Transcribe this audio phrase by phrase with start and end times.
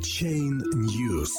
[0.00, 1.30] Chain News.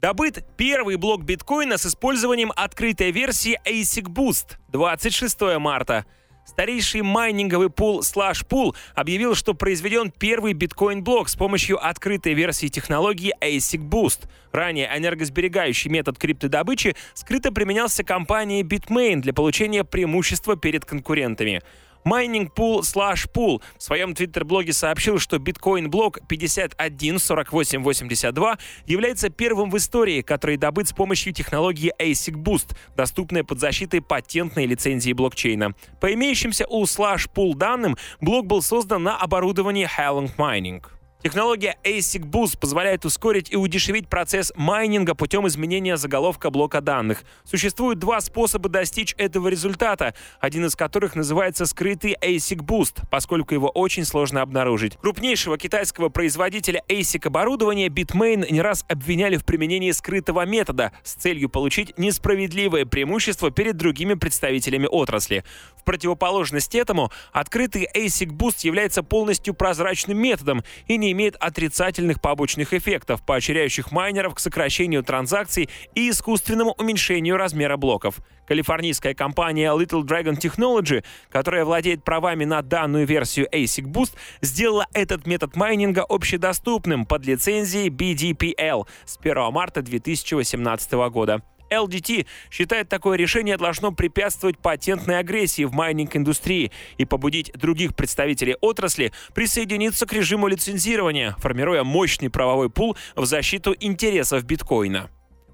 [0.00, 6.06] Добыт первый блок биткоина с использованием открытой версии AsicBoost 26 марта.
[6.46, 13.34] Старейший майнинговый пул Slush Pool объявил, что произведен первый биткоин-блок с помощью открытой версии технологии
[13.42, 14.28] AsicBoost.
[14.50, 21.62] Ранее энергосберегающий метод криптодобычи скрыто применялся компанией Bitmain для получения преимущества перед конкурентами.
[22.04, 30.56] Майнинг-пул Slush Pool в своем твиттер-блоге сообщил, что биткоин-блок 514882 является первым в истории, который
[30.56, 35.74] добыт с помощью технологии ASIC Boost, доступной под защитой патентной лицензии блокчейна.
[36.00, 40.84] По имеющимся у Slash Pool данным, блок был создан на оборудовании Highland Mining.
[41.22, 47.24] Технология ASIC Boost позволяет ускорить и удешевить процесс майнинга путем изменения заголовка блока данных.
[47.44, 53.68] Существует два способа достичь этого результата, один из которых называется скрытый ASIC Boost, поскольку его
[53.68, 54.96] очень сложно обнаружить.
[54.96, 61.50] Крупнейшего китайского производителя ASIC оборудования Bitmain не раз обвиняли в применении скрытого метода с целью
[61.50, 65.44] получить несправедливое преимущество перед другими представителями отрасли.
[65.76, 72.72] В противоположность этому, открытый ASIC Boost является полностью прозрачным методом и не имеет отрицательных побочных
[72.74, 78.20] эффектов, поощряющих майнеров к сокращению транзакций и искусственному уменьшению размера блоков.
[78.46, 85.26] Калифорнийская компания Little Dragon Technology, которая владеет правами на данную версию ASIC Boost, сделала этот
[85.26, 91.42] метод майнинга общедоступным под лицензией BDPL с 1 марта 2018 года.
[91.70, 99.12] LDT считает, такое решение должно препятствовать патентной агрессии в майнинг-индустрии и побудить других представителей отрасли
[99.34, 105.10] присоединиться к режиму лицензирования, формируя мощный правовой пул в защиту интересов биткоина.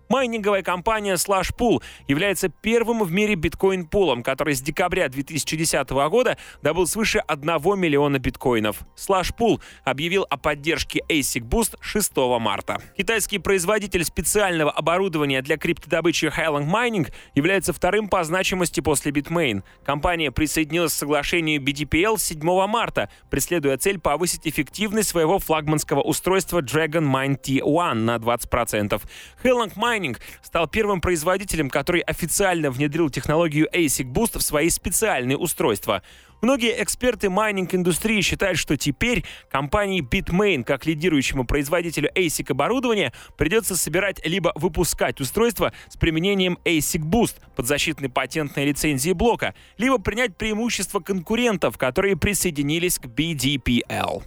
[0.08, 7.18] Майнинговая компания SlashPool является первым в мире биткоин-пулом, который с декабря 2010 года добыл свыше
[7.18, 8.82] 1 миллиона биткоинов.
[8.96, 12.80] SlashPool объявил о поддержке ASIC Boost 6 марта.
[12.96, 19.64] Китайский производитель специального оборудования для криптодобычи Highland Mining является вторым по значимости после Bitmain.
[19.84, 27.04] Компания присоединилась к соглашению BDPL 7 марта, преследуя цель повысить эффективность своего флагманского устройства Dragon
[27.04, 29.02] Mine T1 на 20%.
[29.42, 35.36] Highland Mining Mining стал первым производителем, который официально внедрил технологию ASIC Boost в свои специальные
[35.36, 36.02] устройства.
[36.42, 44.24] Многие эксперты майнинг-индустрии считают, что теперь компании Bitmain, как лидирующему производителю ASIC оборудования, придется собирать
[44.24, 51.00] либо выпускать устройства с применением ASIC Boost под защитной патентной лицензией блока, либо принять преимущество
[51.00, 54.22] конкурентов, которые присоединились к BDPL.